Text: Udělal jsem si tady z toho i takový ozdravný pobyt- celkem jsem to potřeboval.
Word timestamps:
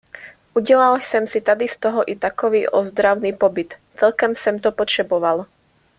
Udělal 0.53 0.97
jsem 1.01 1.27
si 1.27 1.41
tady 1.41 1.67
z 1.67 1.77
toho 1.77 2.11
i 2.11 2.15
takový 2.15 2.67
ozdravný 2.67 3.33
pobyt- 3.33 3.73
celkem 3.99 4.35
jsem 4.35 4.59
to 4.59 4.71
potřeboval. 4.71 5.45